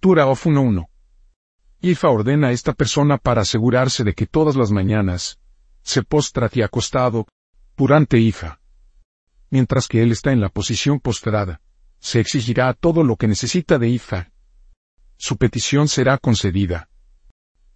[0.00, 0.88] Tura of 1.1.
[1.82, 5.38] Ifa ordena a esta persona para asegurarse de que todas las mañanas
[5.82, 7.26] se postra hacia acostado,
[7.74, 8.60] purante Ifa.
[9.50, 11.60] Mientras que él está en la posición postrada,
[11.98, 14.32] se exigirá todo lo que necesita de Ifa.
[15.18, 16.88] Su petición será concedida.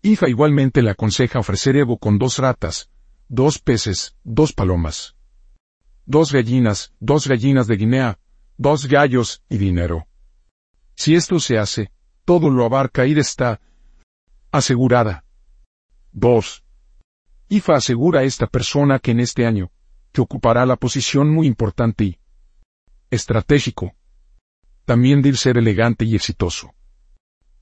[0.01, 2.89] Ifa igualmente le aconseja ofrecer Evo con dos ratas,
[3.29, 5.15] dos peces, dos palomas,
[6.07, 8.19] dos gallinas, dos gallinas de Guinea,
[8.57, 10.07] dos gallos y dinero.
[10.95, 11.91] Si esto se hace,
[12.25, 13.61] todo lo abarca y está
[14.51, 15.25] asegurada.
[16.13, 16.65] 2.
[17.49, 19.71] IFA asegura a esta persona que en este año,
[20.13, 22.19] que ocupará la posición muy importante y
[23.11, 23.95] estratégico.
[24.85, 26.75] También debe ser elegante y exitoso.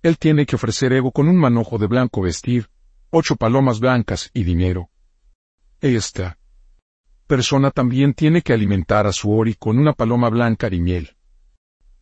[0.03, 2.69] Él tiene que ofrecer Evo con un manojo de blanco vestir,
[3.11, 4.91] ocho palomas blancas y dinero.
[5.81, 6.39] Esta
[7.27, 11.17] persona también tiene que alimentar a su Ori con una paloma blanca y miel.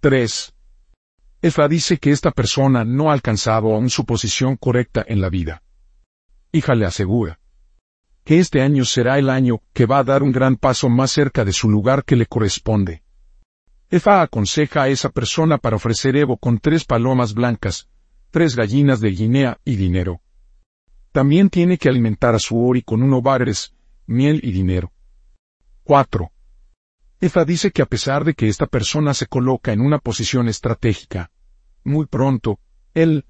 [0.00, 0.54] 3.
[1.42, 5.62] Efra dice que esta persona no ha alcanzado aún su posición correcta en la vida.
[6.52, 7.40] Hija le asegura
[8.24, 11.44] que este año será el año que va a dar un gran paso más cerca
[11.44, 13.02] de su lugar que le corresponde.
[13.88, 17.88] Efa aconseja a esa persona para ofrecer Evo con tres palomas blancas,
[18.30, 20.20] tres gallinas de Guinea y dinero.
[21.12, 23.74] También tiene que alimentar a su Ori con un ovares,
[24.06, 24.92] miel y dinero.
[25.82, 26.30] 4.
[27.20, 31.32] Efa dice que a pesar de que esta persona se coloca en una posición estratégica,
[31.84, 32.58] muy pronto,
[32.94, 33.24] él,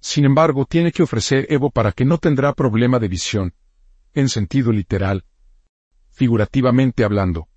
[0.00, 3.54] sin embargo, tiene que ofrecer Evo para que no tendrá problema de visión,
[4.14, 5.24] en sentido literal,
[6.10, 7.48] figurativamente hablando.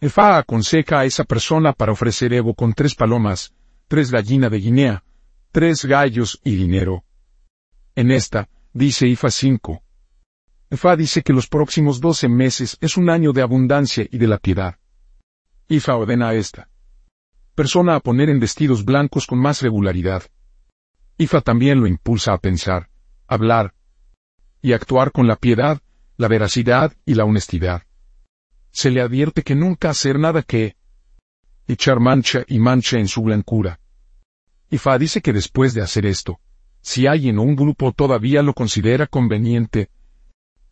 [0.00, 3.52] Efa aconseja a esa persona para ofrecer Evo con tres palomas,
[3.88, 5.04] tres gallinas de Guinea,
[5.50, 7.04] tres gallos y dinero.
[7.96, 9.82] En esta, dice Ifa 5,
[10.70, 14.38] Ifa dice que los próximos doce meses es un año de abundancia y de la
[14.38, 14.78] piedad.
[15.66, 16.68] Ifa ordena a esta
[17.58, 20.22] persona a poner en vestidos blancos con más regularidad.
[21.16, 22.88] Ifa también lo impulsa a pensar,
[23.26, 23.74] hablar
[24.62, 25.82] y actuar con la piedad,
[26.16, 27.82] la veracidad y la honestidad.
[28.70, 30.76] Se le advierte que nunca hacer nada que
[31.66, 33.80] echar mancha y mancha en su blancura.
[34.70, 36.38] Ifa dice que después de hacer esto,
[36.80, 39.90] si alguien o un grupo todavía lo considera conveniente,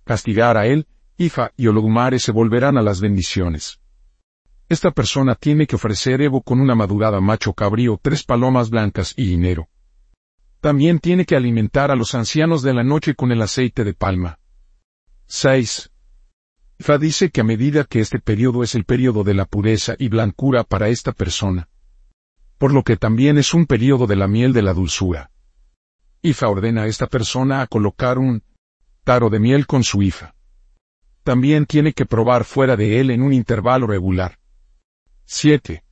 [0.04, 3.80] castigar a él, Ifa y Ologumare se volverán a las bendiciones.
[4.68, 9.26] Esta persona tiene que ofrecer Evo con una madurada macho cabrío, tres palomas blancas y
[9.26, 9.68] dinero.
[10.60, 14.40] También tiene que alimentar a los ancianos de la noche con el aceite de palma.
[15.28, 15.92] 6.
[16.80, 20.08] Ifa dice que a medida que este periodo es el periodo de la pureza y
[20.08, 21.68] blancura para esta persona,
[22.58, 25.30] por lo que también es un periodo de la miel de la dulzura.
[26.22, 28.42] Ifa ordena a esta persona a colocar un
[29.04, 30.34] taro de miel con su hija.
[31.22, 34.38] También tiene que probar fuera de él en un intervalo regular.
[35.28, 35.82] 7.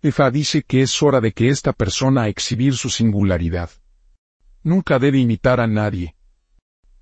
[0.00, 3.68] Ifa dice que es hora de que esta persona exhibir su singularidad.
[4.62, 6.16] Nunca debe imitar a nadie.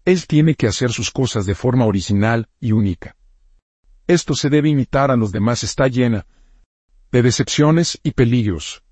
[0.05, 3.17] Él tiene que hacer sus cosas de forma original y única.
[4.09, 6.27] Esto se debe imitar a los demás está llena
[7.13, 8.83] de decepciones y peligros.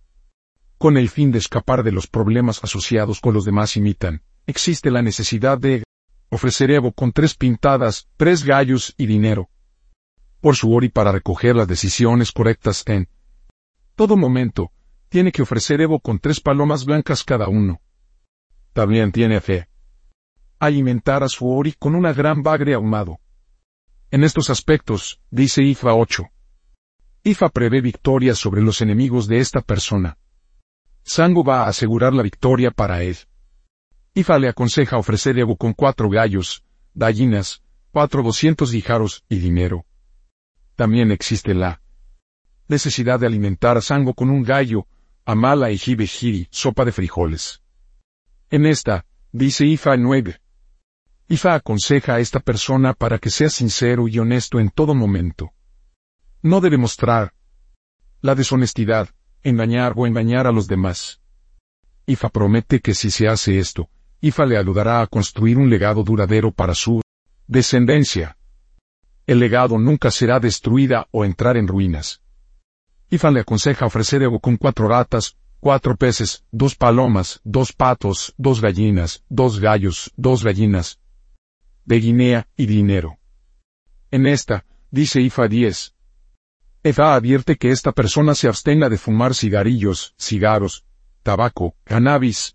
[0.79, 5.03] Con el fin de escapar de los problemas asociados con los demás imitan, existe la
[5.03, 5.83] necesidad de
[6.31, 9.51] ofrecer Evo con tres pintadas, tres gallos y dinero.
[10.43, 13.09] Por su ori para recoger las decisiones correctas en
[13.95, 14.73] todo momento,
[15.09, 17.81] tiene que ofrecer Evo con tres palomas blancas cada uno.
[18.73, 19.69] También tiene fe.
[20.59, 23.21] Alimentar a su ori con una gran bagre ahumado.
[24.11, 26.25] En estos aspectos, dice Ifa 8.
[27.23, 30.19] Ifa prevé victoria sobre los enemigos de esta persona.
[31.05, 33.17] Sango va a asegurar la victoria para él.
[34.13, 36.65] Ifa le aconseja ofrecer Evo con cuatro gallos,
[36.95, 39.87] gallinas, cuatro doscientos guijaros y dinero.
[40.77, 41.81] También existe la
[42.69, 44.87] necesidad de alimentar a Sango con un gallo,
[45.25, 46.07] amala y jibe
[46.51, 47.63] sopa de frijoles.
[48.51, 50.41] En esta, dice Ifa 9.
[51.29, 55.53] Ifa aconseja a esta persona para que sea sincero y honesto en todo momento.
[56.43, 57.33] No debe mostrar
[58.21, 59.09] la deshonestidad,
[59.43, 61.21] engañar o engañar a los demás.
[62.07, 63.89] Ifa promete que si se hace esto,
[64.21, 67.01] Ifa le ayudará a construir un legado duradero para su
[67.47, 68.37] descendencia.
[69.33, 72.21] El legado nunca será destruida o entrar en ruinas.
[73.09, 78.61] Ifa le aconseja ofrecer Evo con cuatro ratas, cuatro peces, dos palomas, dos patos, dos
[78.61, 81.01] gallinas, dos gallos, dos gallinas,
[81.87, 83.17] de Guinea y dinero.
[84.11, 85.95] En esta, dice Ifa 10.
[86.85, 90.85] Ifa advierte que esta persona se abstenga de fumar cigarrillos, cigarros,
[91.23, 92.55] tabaco, cannabis,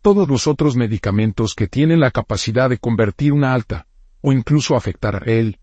[0.00, 3.88] todos los otros medicamentos que tienen la capacidad de convertir una alta,
[4.22, 5.58] o incluso afectar el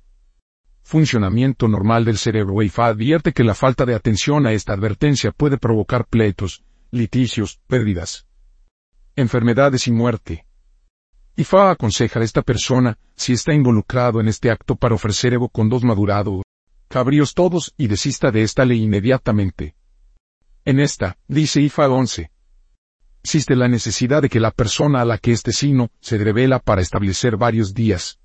[0.84, 2.62] funcionamiento normal del cerebro.
[2.62, 8.28] IFA advierte que la falta de atención a esta advertencia puede provocar pleitos, litigios, pérdidas,
[9.16, 10.46] enfermedades y muerte.
[11.36, 15.70] Ifa aconseja a esta persona, si está involucrado en este acto para ofrecer ego con
[15.70, 16.44] dos madurado,
[16.90, 19.76] cabríos todos y desista de esta ley inmediatamente.
[20.66, 22.32] En esta, dice Ifa 11.
[23.24, 26.82] Existe la necesidad de que la persona a la que este signo se revela para
[26.82, 28.20] establecer varios días.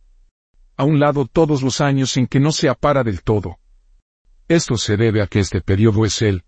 [0.76, 3.58] A un lado todos los años en que no se apara del todo.
[4.48, 6.44] Esto se debe a que este periodo es el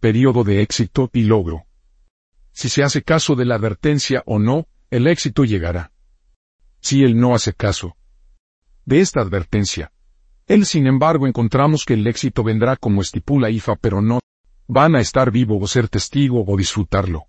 [0.00, 1.64] periodo de éxito y logro.
[2.52, 5.92] Si se hace caso de la advertencia o no, el éxito llegará.
[6.80, 7.96] Si él no hace caso
[8.84, 9.92] de esta advertencia,
[10.46, 14.20] él sin embargo encontramos que el éxito vendrá como estipula Ifa pero no
[14.66, 17.26] van a estar vivo o ser testigo o disfrutarlo.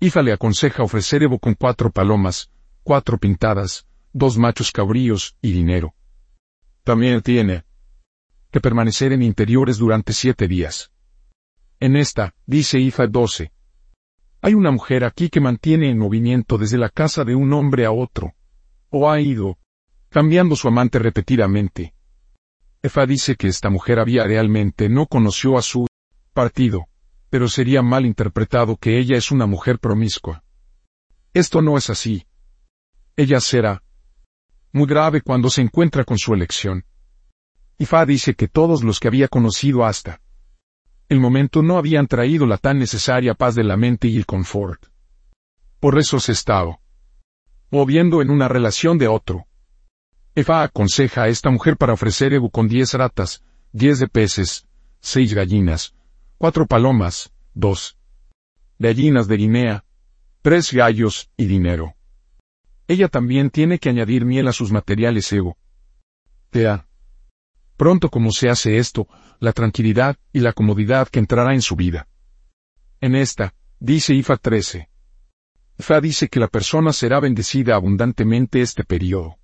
[0.00, 2.50] Ifa le aconseja ofrecer Evo con cuatro palomas,
[2.82, 5.94] cuatro pintadas, dos machos cabríos y dinero.
[6.84, 7.64] También tiene
[8.50, 10.92] que permanecer en interiores durante siete días.
[11.80, 13.52] En esta, dice Ifa 12.
[14.40, 17.90] Hay una mujer aquí que mantiene en movimiento desde la casa de un hombre a
[17.90, 18.34] otro.
[18.90, 19.58] O ha ido,
[20.10, 21.94] cambiando su amante repetidamente.
[22.82, 25.88] Efa dice que esta mujer había realmente no conoció a su
[26.32, 26.86] partido,
[27.30, 30.44] pero sería mal interpretado que ella es una mujer promiscua.
[31.32, 32.28] Esto no es así.
[33.16, 33.82] Ella será
[34.74, 36.84] muy grave cuando se encuentra con su elección.
[37.78, 40.20] Ifa dice que todos los que había conocido hasta
[41.08, 44.86] el momento no habían traído la tan necesaria paz de la mente y el confort.
[45.78, 46.80] Por eso se estaba
[47.70, 49.46] moviendo en una relación de otro.
[50.34, 54.66] Efa aconseja a esta mujer para ofrecer Ebu con diez ratas, diez de peces,
[55.00, 55.94] seis gallinas,
[56.36, 57.96] cuatro palomas, dos
[58.80, 59.84] gallinas de Guinea,
[60.42, 61.94] tres gallos y dinero.
[62.86, 65.56] Ella también tiene que añadir miel a sus materiales ego.
[66.50, 66.86] Tea.
[67.76, 69.08] Pronto como se hace esto,
[69.40, 72.08] la tranquilidad y la comodidad que entrará en su vida.
[73.00, 74.88] En esta, dice Ifa 13.
[75.78, 79.38] Ifa dice que la persona será bendecida abundantemente este periodo.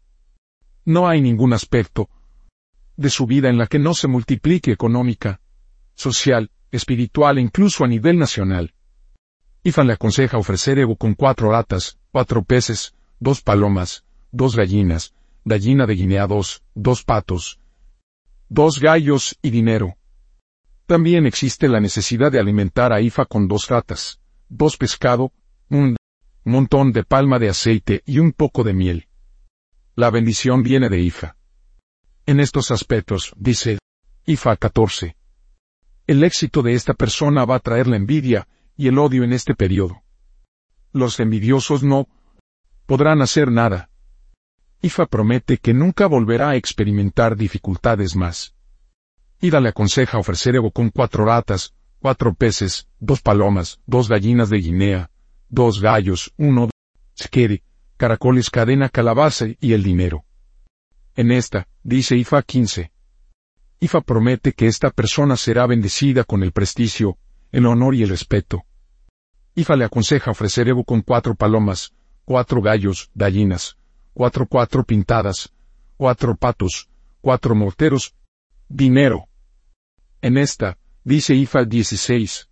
[0.84, 2.08] No hay ningún aspecto
[2.96, 5.40] de su vida en la que no se multiplique económica,
[5.94, 8.74] social, espiritual e incluso a nivel nacional.
[9.62, 15.14] Ifan le aconseja ofrecer Evo con cuatro ratas, cuatro peces, dos palomas, dos gallinas,
[15.44, 17.60] gallina de Guinea dos, dos patos,
[18.48, 19.96] dos gallos y dinero.
[20.86, 25.32] También existe la necesidad de alimentar a Ifa con dos ratas, dos pescado,
[25.68, 25.96] un
[26.44, 29.06] montón de palma de aceite y un poco de miel.
[29.94, 31.36] La bendición viene de Ifa.
[32.26, 33.78] En estos aspectos, dice
[34.26, 35.16] Ifa 14.
[36.06, 39.54] El éxito de esta persona va a traer la envidia y el odio en este
[39.54, 40.02] periodo.
[40.92, 42.08] Los envidiosos no
[42.90, 43.88] podrán hacer nada.
[44.82, 48.56] Ifa promete que nunca volverá a experimentar dificultades más.
[49.40, 54.58] Ida le aconseja ofrecer Evo con cuatro ratas, cuatro peces, dos palomas, dos gallinas de
[54.58, 55.10] Guinea,
[55.48, 56.68] dos gallos, uno
[57.30, 57.62] quiere,
[57.96, 60.24] caracoles cadena calabaza y el dinero.
[61.14, 62.90] En esta, dice Ifa 15,
[63.78, 67.18] Ifa promete que esta persona será bendecida con el prestigio,
[67.52, 68.64] el honor y el respeto.
[69.54, 71.92] Ifa le aconseja ofrecer Evo con cuatro palomas,
[72.30, 73.76] cuatro gallos, gallinas,
[74.14, 75.52] cuatro cuatro pintadas,
[75.96, 76.88] cuatro patos,
[77.20, 78.14] cuatro morteros,
[78.68, 79.26] dinero.
[80.22, 82.48] En esta, dice Ifa 16.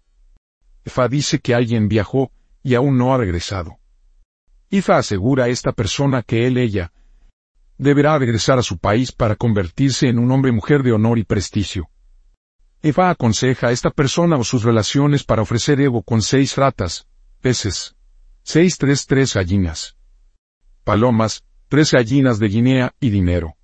[0.84, 2.32] Ifa dice que alguien viajó
[2.64, 3.78] y aún no ha regresado.
[4.68, 6.90] Ifa asegura a esta persona que él ella,
[7.76, 11.88] deberá regresar a su país para convertirse en un hombre-mujer de honor y prestigio.
[12.82, 17.06] Eva aconseja a esta persona o sus relaciones para ofrecer Evo con seis ratas,
[17.40, 17.94] peces,
[18.50, 19.98] seis tres tres gallinas,
[20.82, 23.58] palomas, tres gallinas de Guinea y dinero.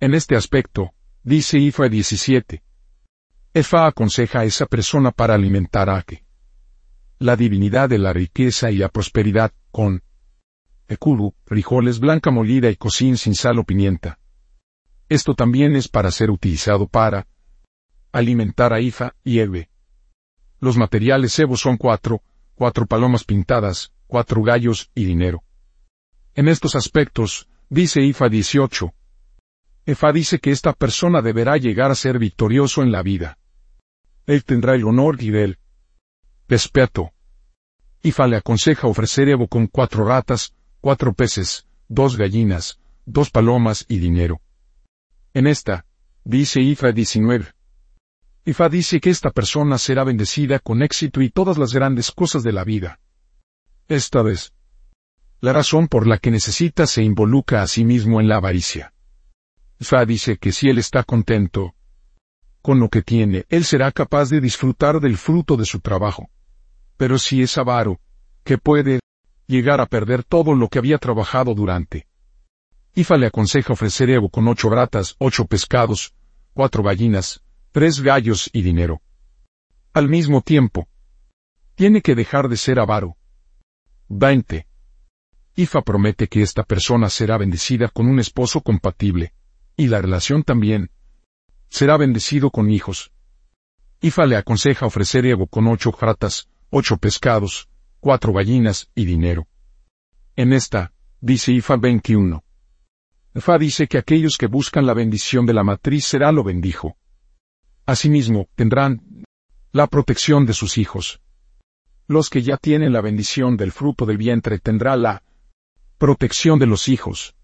[0.00, 0.92] En este aspecto,
[1.22, 2.62] dice Ifa 17.
[3.52, 6.24] Efa aconseja a esa persona para alimentar a que
[7.18, 10.02] la divinidad de la riqueza y la prosperidad con
[10.88, 14.18] Ekuru, frijoles blanca molida y cocín sin sal o pimienta.
[15.10, 17.26] Esto también es para ser utilizado para
[18.12, 19.68] alimentar a Ifa y Eve.
[20.58, 22.22] Los materiales Evo son cuatro,
[22.60, 25.42] cuatro palomas pintadas, cuatro gallos y dinero.
[26.34, 28.92] En estos aspectos, dice Ifa 18.
[29.86, 33.38] Efa dice que esta persona deberá llegar a ser victorioso en la vida.
[34.26, 35.56] Él tendrá el honor y el
[36.48, 37.12] respeto.
[38.02, 44.00] Ifa le aconseja ofrecer Evo con cuatro ratas, cuatro peces, dos gallinas, dos palomas y
[44.00, 44.42] dinero.
[45.32, 45.86] En esta,
[46.24, 47.54] dice Ifa 19.
[48.44, 52.52] Ifa dice que esta persona será bendecida con éxito y todas las grandes cosas de
[52.52, 53.00] la vida.
[53.86, 54.54] Esta vez,
[55.40, 58.94] la razón por la que necesita se involucra a sí mismo en la avaricia.
[59.78, 61.74] Ifa dice que si él está contento
[62.62, 66.28] con lo que tiene, él será capaz de disfrutar del fruto de su trabajo.
[66.96, 67.98] pero si es avaro,
[68.44, 69.00] que puede
[69.46, 72.06] llegar a perder todo lo que había trabajado durante.
[72.94, 76.14] Ifa le aconseja ofrecer Evo con ocho ratas, ocho pescados,
[76.52, 79.00] cuatro gallinas, tres gallos y dinero.
[79.92, 80.88] Al mismo tiempo,
[81.76, 83.16] tiene que dejar de ser avaro.
[84.08, 84.66] 20.
[85.54, 89.34] Ifa promete que esta persona será bendecida con un esposo compatible,
[89.76, 90.90] y la relación también.
[91.68, 93.12] Será bendecido con hijos.
[94.00, 97.68] Ifa le aconseja ofrecer Evo con ocho ratas, ocho pescados,
[98.00, 99.46] cuatro gallinas y dinero.
[100.34, 102.42] En esta, dice Ifa 21.
[103.36, 106.96] Ifa dice que aquellos que buscan la bendición de la matriz será lo bendijo.
[107.90, 109.02] Asimismo, tendrán
[109.72, 111.20] la protección de sus hijos.
[112.06, 115.24] Los que ya tienen la bendición del fruto del vientre tendrá la
[115.98, 117.34] protección de los hijos.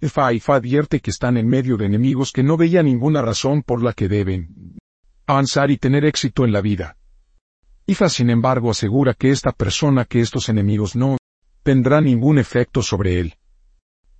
[0.00, 3.82] Ifa Ifa advierte que están en medio de enemigos que no veía ninguna razón por
[3.82, 4.76] la que deben
[5.26, 6.96] avanzar y tener éxito en la vida.
[7.86, 11.16] Ifa sin embargo asegura que esta persona que estos enemigos no
[11.64, 13.34] tendrá ningún efecto sobre él.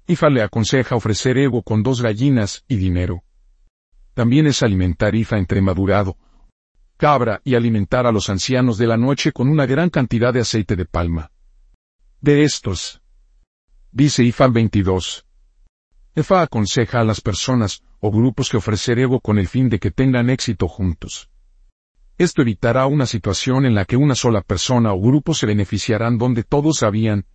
[0.09, 3.23] Ifa le aconseja ofrecer ego con dos gallinas y dinero.
[4.17, 6.17] También es alimentar Ifa entre madurado,
[6.97, 10.75] cabra y alimentar a los ancianos de la noche con una gran cantidad de aceite
[10.75, 11.31] de palma.
[12.23, 13.03] De estos,
[13.93, 15.27] dice Ifa 22.
[16.15, 19.91] Ifa aconseja a las personas o grupos que ofrecer ego con el fin de que
[19.91, 21.29] tengan éxito juntos.
[22.17, 26.43] Esto evitará una situación en la que una sola persona o grupo se beneficiarán donde
[26.43, 27.27] todos habían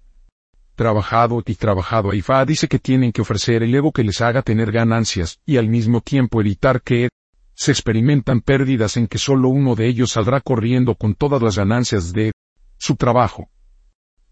[0.75, 2.13] trabajado y trabajado.
[2.13, 5.67] IFA dice que tienen que ofrecer el ego que les haga tener ganancias y al
[5.67, 7.09] mismo tiempo evitar que
[7.53, 12.13] se experimentan pérdidas en que solo uno de ellos saldrá corriendo con todas las ganancias
[12.13, 12.31] de
[12.77, 13.49] su trabajo.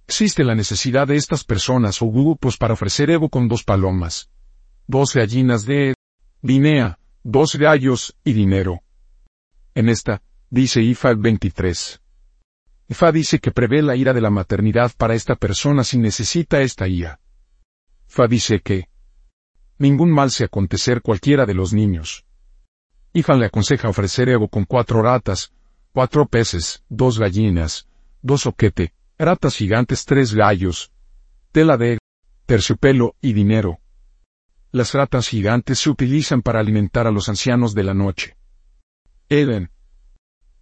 [0.07, 4.31] Existe la necesidad de estas personas o grupos para ofrecer ego con dos palomas,
[4.87, 5.93] dos gallinas de
[6.41, 8.81] Guinea, dos gallos y dinero.
[9.75, 12.01] En esta, dice IFA 23.
[12.89, 16.87] IFA dice que prevé la ira de la maternidad para esta persona si necesita esta
[16.87, 17.19] ira.
[18.09, 18.89] IFA dice que
[19.77, 22.25] ningún mal se acontecer cualquiera de los niños.
[23.13, 25.53] IFA le aconseja ofrecer Evo con cuatro ratas,
[25.93, 27.87] cuatro peces, dos gallinas,
[28.23, 30.91] dos oquete, ratas gigantes, tres gallos,
[31.51, 31.99] tela de
[32.47, 33.77] terciopelo y dinero.
[34.71, 38.35] Las ratas gigantes se utilizan para alimentar a los ancianos de la noche.
[39.29, 39.69] Eden,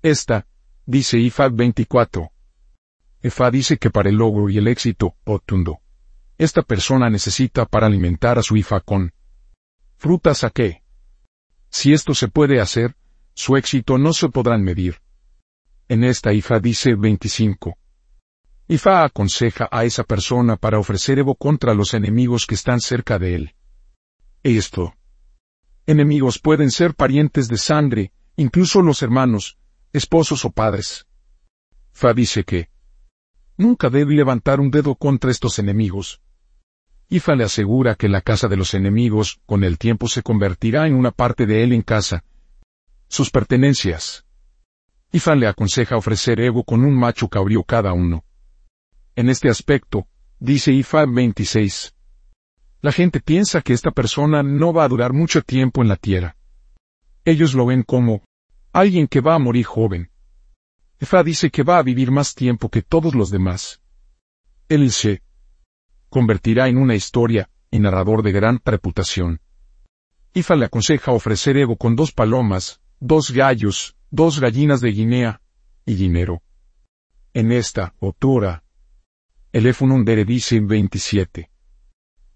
[0.01, 0.46] esta,
[0.88, 2.32] dice IFA 24.
[3.22, 5.79] IFA dice que para el logro y el éxito, otundo,
[6.38, 9.12] esta persona necesita para alimentar a su IFA con
[9.98, 10.84] frutas a qué.
[11.70, 12.96] Si esto se puede hacer,
[13.34, 15.01] su éxito no se podrán medir.
[15.89, 17.77] En esta IFA dice 25.
[18.70, 23.36] IFA aconseja a esa persona para ofrecer Evo contra los enemigos que están cerca de
[23.36, 23.56] él.
[24.41, 24.94] Esto.
[25.86, 29.58] Enemigos pueden ser parientes de sangre, incluso los hermanos,
[29.94, 31.08] esposos o padres.
[31.91, 32.70] Fa dice que
[33.58, 36.22] nunca debe levantar un dedo contra estos enemigos.
[37.10, 40.94] Ifa le asegura que la casa de los enemigos con el tiempo se convertirá en
[40.94, 42.24] una parte de él en casa.
[43.08, 44.25] Sus pertenencias.
[45.12, 48.25] Ifa le aconseja ofrecer ego con un macho cabrío cada uno.
[49.15, 50.06] En este aspecto,
[50.38, 51.96] dice Ifa 26.
[52.82, 56.36] La gente piensa que esta persona no va a durar mucho tiempo en la tierra.
[57.24, 58.22] Ellos lo ven como
[58.77, 60.12] Alguien que va a morir joven.
[61.00, 63.81] Efa dice que va a vivir más tiempo que todos los demás.
[64.69, 65.24] Él se
[66.10, 69.41] convertirá en una historia y narrador de gran reputación.
[70.31, 75.41] Ifa le aconseja ofrecer ego con dos palomas, dos gallos, dos gallinas de Guinea
[75.84, 76.43] y dinero.
[77.34, 78.63] En esta, otura,
[79.53, 81.50] el Efunundere dice 27.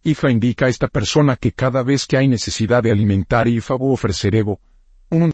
[0.01, 3.93] Ifa indica a esta persona que cada vez que hay necesidad de alimentar Ifa o
[3.93, 4.60] ofrecer ego,
[5.12, 5.31] un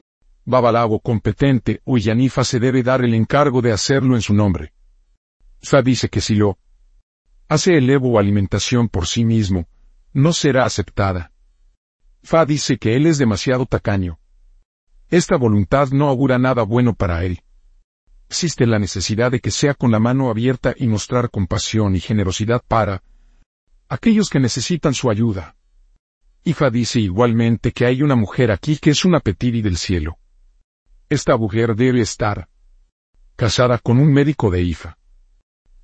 [0.50, 4.72] Babalago competente, Uyanifa se debe dar el encargo de hacerlo en su nombre.
[5.62, 6.58] Fa dice que si lo
[7.50, 9.68] hace el Evo o alimentación por sí mismo,
[10.14, 11.34] no será aceptada.
[12.24, 14.20] Fa dice que él es demasiado tacaño.
[15.10, 17.42] Esta voluntad no augura nada bueno para él.
[18.30, 22.64] Existe la necesidad de que sea con la mano abierta y mostrar compasión y generosidad
[22.66, 23.04] para
[23.90, 25.58] aquellos que necesitan su ayuda.
[26.46, 30.18] Ifa dice igualmente que hay una mujer aquí que es una petiri del cielo.
[31.10, 32.50] Esta mujer debe estar
[33.38, 34.98] casada con un médico de IFA.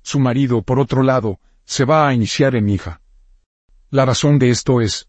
[0.02, 3.00] Su marido, por otro lado, se va a iniciar en IFA.
[3.88, 5.08] La razón de esto es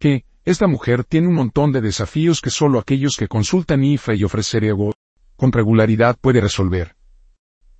[0.00, 4.24] que esta mujer tiene un montón de desafíos que solo aquellos que consultan IFA y
[4.24, 4.94] ofrecer ego
[5.36, 6.96] con regularidad puede resolver.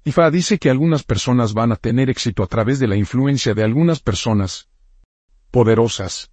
[0.05, 3.65] IFA dice que algunas personas van a tener éxito a través de la influencia de
[3.65, 4.69] algunas personas
[5.51, 6.31] poderosas.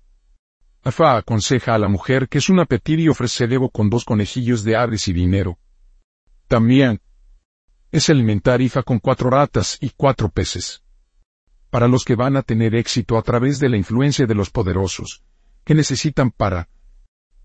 [0.88, 4.64] Afa aconseja a la mujer que es una petir y ofrece debo con dos conejillos
[4.64, 5.60] de aves y dinero.
[6.48, 7.02] También,
[7.92, 10.82] es alimentar IFA con cuatro ratas y cuatro peces.
[11.70, 15.26] Para los que van a tener éxito a través de la influencia de los poderosos,
[15.66, 16.70] que necesitan para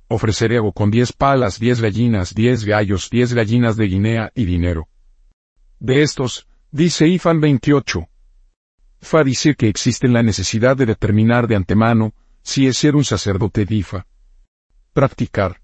[0.06, 4.88] ofrecer ego con diez palas, diez gallinas, diez gallos, diez gallinas de Guinea y dinero.
[5.80, 8.08] De estos, dice IFAN 28.
[9.00, 13.64] Fa dice que existe la necesidad de determinar de antemano si es ser un sacerdote
[13.64, 14.06] de IFA.
[14.92, 15.62] Practicar.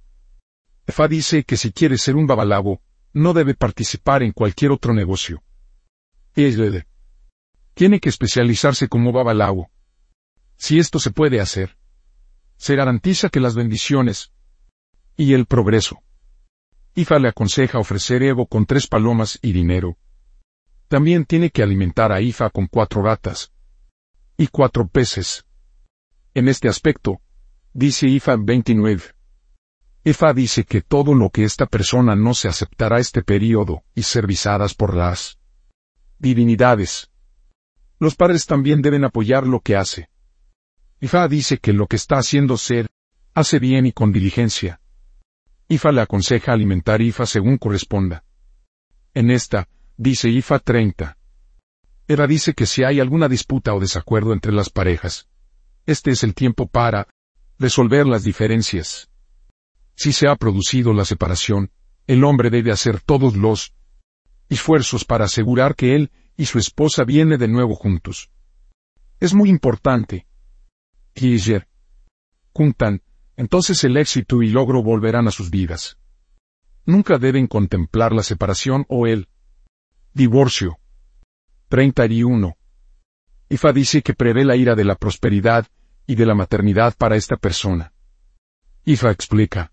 [0.86, 2.80] Fa dice que si quiere ser un babalabo,
[3.12, 5.42] no debe participar en cualquier otro negocio.
[6.34, 6.86] debe.
[7.74, 9.70] Tiene que especializarse como babalabo.
[10.56, 11.76] Si esto se puede hacer,
[12.56, 14.32] se garantiza que las bendiciones
[15.16, 16.02] y el progreso.
[16.94, 19.96] Ifa le aconseja ofrecer ego con tres palomas y dinero.
[20.88, 23.52] También tiene que alimentar a Ifa con cuatro ratas
[24.36, 25.44] y cuatro peces.
[26.38, 27.20] En este aspecto,
[27.72, 29.02] dice Ifa 29.
[30.04, 34.72] Ifa dice que todo lo que esta persona no se aceptará este periodo y servizadas
[34.72, 35.40] por las
[36.20, 37.10] divinidades.
[37.98, 40.10] Los padres también deben apoyar lo que hace.
[41.00, 42.86] Ifa dice que lo que está haciendo ser,
[43.34, 44.80] hace bien y con diligencia.
[45.66, 48.22] Ifa le aconseja alimentar Ifa según corresponda.
[49.12, 51.18] En esta, dice Ifa 30.
[52.06, 55.28] Era dice que si hay alguna disputa o desacuerdo entre las parejas,
[55.88, 57.08] este es el tiempo para
[57.58, 59.08] resolver las diferencias.
[59.96, 61.70] Si se ha producido la separación,
[62.06, 63.72] el hombre debe hacer todos los
[64.50, 68.30] esfuerzos para asegurar que él y su esposa vienen de nuevo juntos.
[69.18, 70.26] Es muy importante,
[71.14, 71.66] Kiesher.
[72.52, 73.00] Kuntan,
[73.36, 75.96] entonces el éxito y logro volverán a sus vidas.
[76.84, 79.26] Nunca deben contemplar la separación o el
[80.12, 80.78] divorcio.
[81.68, 82.58] 31.
[83.48, 85.66] Ifa dice que prevé la ira de la prosperidad
[86.08, 87.92] y de la maternidad para esta persona.
[88.84, 89.70] Ifa explica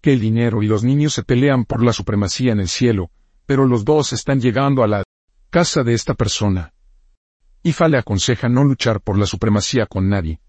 [0.00, 3.10] que el dinero y los niños se pelean por la supremacía en el cielo,
[3.44, 5.04] pero los dos están llegando a la
[5.50, 6.72] casa de esta persona.
[7.62, 10.40] Ifa le aconseja no luchar por la supremacía con nadie.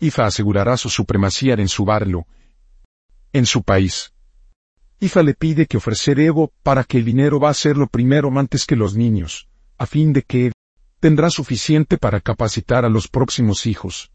[0.00, 2.26] IFA asegurará su supremacía en su barrio,
[3.32, 4.12] en su país.
[5.00, 8.30] IFA le pide que ofrecer ego para que el dinero va a ser lo primero
[8.38, 10.52] antes que los niños, a fin de que
[11.00, 14.12] tendrá suficiente para capacitar a los próximos hijos.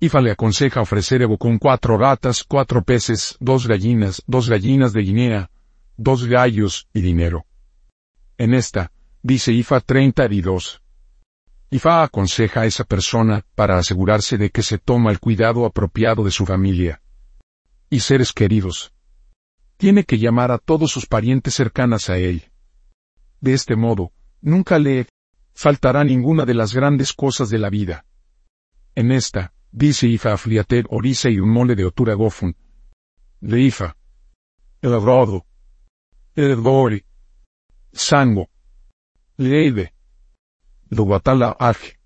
[0.00, 5.02] IFA le aconseja ofrecer ego con cuatro ratas, cuatro peces, dos gallinas, dos gallinas de
[5.02, 5.50] Guinea,
[5.98, 7.44] dos gallos y dinero.
[8.38, 10.82] En esta, dice IFA 32.
[11.70, 16.30] IFA aconseja a esa persona para asegurarse de que se toma el cuidado apropiado de
[16.30, 17.02] su familia
[17.90, 18.94] y seres queridos.
[19.76, 22.50] Tiene que llamar a todos sus parientes cercanas a él.
[23.40, 25.06] De este modo, nunca le
[25.60, 28.06] faltará ninguna de las grandes cosas de la vida.
[28.94, 32.56] En esta, dice Ifa Afliater Orisa y un mole de Otura Gofun.
[33.42, 33.94] De Ifa.
[34.80, 35.44] El Abrodo.
[36.34, 37.04] El Dori.
[37.92, 38.48] Sango.
[39.36, 39.92] Leide
[40.88, 41.98] do Guatala Arge.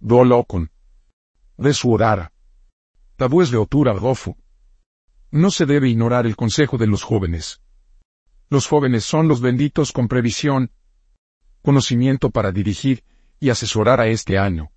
[0.00, 0.68] Do Locon.
[1.56, 2.32] De su orara.
[3.14, 4.36] Tabúes de Otura Gofu.
[5.30, 7.62] No se debe ignorar el consejo de los jóvenes.
[8.50, 10.72] Los jóvenes son los benditos con previsión,
[11.64, 13.02] conocimiento para dirigir
[13.40, 14.70] y asesorar a este año.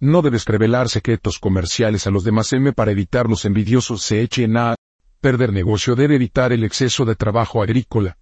[0.00, 4.56] No debes revelar secretos comerciales a los demás M para evitar los envidiosos se echen
[4.56, 4.74] a
[5.20, 8.18] perder negocio debe evitar el exceso de trabajo agrícola,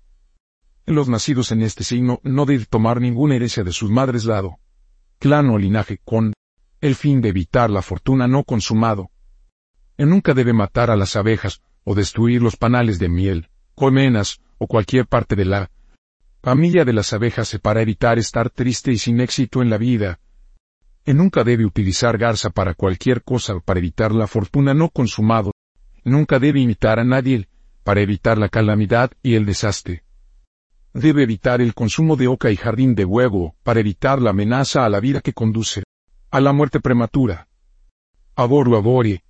[0.87, 4.61] los nacidos en este signo no deben tomar ninguna herencia de sus madres lado,
[5.19, 6.33] clan o linaje con
[6.81, 9.11] el fin de evitar la fortuna no consumado.
[9.97, 14.69] Él nunca debe matar a las abejas o destruir los panales de miel, colmenas o
[14.69, 15.71] cualquier parte de la
[16.47, 20.21] familia de las abejas para evitar estar triste y sin éxito en la vida.
[21.05, 25.51] Nunca debe utilizar garza para cualquier cosa para evitar la fortuna no consumado.
[26.05, 27.49] Nunca debe imitar a nadie
[27.83, 30.05] para evitar la calamidad y el desastre
[30.95, 34.89] debe evitar el consumo de oca y jardín de huevo, para evitar la amenaza a
[34.89, 35.83] la vida que conduce
[36.31, 37.49] a la muerte prematura.
[38.37, 39.25] Aboru abore,